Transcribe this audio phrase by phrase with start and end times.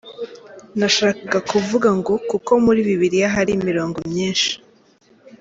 [0.79, 4.51] Nashakaga kuvuga ngo kuko muri "Bibilya" hari imirongo myinshi.